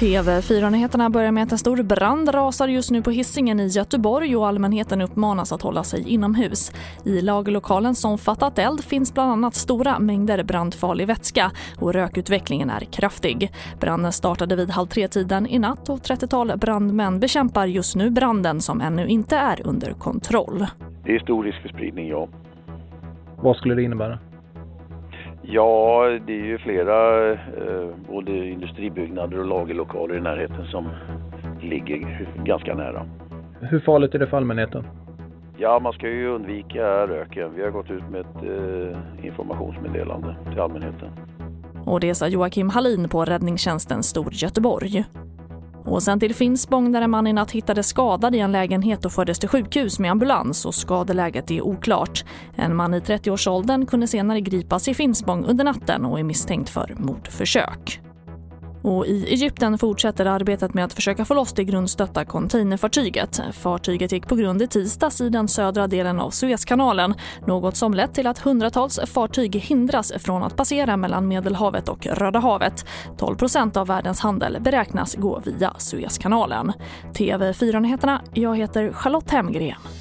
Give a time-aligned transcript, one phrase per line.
[0.00, 4.46] TV4-nyheterna börjar med att en stor brand rasar just nu på hissingen i Göteborg och
[4.46, 6.72] allmänheten uppmanas att hålla sig inomhus.
[7.04, 12.80] I lagerlokalen som fattat eld finns bland annat stora mängder brandfarlig vätska och rökutvecklingen är
[12.80, 13.52] kraftig.
[13.80, 18.80] Branden startade vid halv tre-tiden i natt och 30-tal brandmän bekämpar just nu branden som
[18.80, 20.66] ännu inte är under kontroll.
[21.04, 22.28] Det är stor risk för spridning, ja.
[23.36, 24.18] Vad skulle det innebära?
[25.50, 30.88] Ja, det är ju flera eh, både industribyggnader och lagerlokaler i närheten som
[31.62, 33.06] ligger ganska nära.
[33.60, 34.84] Hur farligt är det för allmänheten?
[35.58, 37.50] Ja, man ska ju undvika röken.
[37.56, 41.08] Vi har gått ut med ett eh, informationsmeddelande till allmänheten.
[41.86, 45.04] Och det sa Joakim Hallin på räddningstjänsten Stor Göteborg.
[45.90, 49.12] Och sen till Finspång där en man i natt hittades skadad i en lägenhet och
[49.12, 52.24] fördes till sjukhus med ambulans och skadeläget är oklart.
[52.56, 56.94] En man i 30-årsåldern kunde senare gripas i Finspång under natten och är misstänkt för
[56.98, 58.07] mordförsök.
[58.88, 63.40] Och I Egypten fortsätter arbetet med att försöka få loss det grundstötta containerfartyget.
[63.52, 67.14] Fartyget gick på grund i tisdags i den södra delen av Suezkanalen
[67.46, 72.38] något som lett till att hundratals fartyg hindras från att passera mellan Medelhavet och Röda
[72.38, 72.86] havet.
[73.18, 76.72] 12% av världens handel beräknas gå via Suezkanalen.
[77.14, 79.97] TV4-nyheterna, jag heter Charlotte Hemgren.